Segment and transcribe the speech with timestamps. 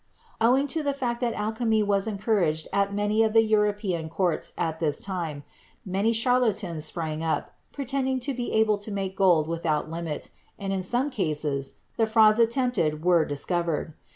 [0.41, 4.79] Owing to the fact that alchemy was encouraged at many of the European courts at
[4.79, 5.43] this time,
[5.85, 10.81] many charlatans sprang up, pretending to be able to make gold without limit, and in
[10.81, 13.93] some cases the frauds attempted were dis covered.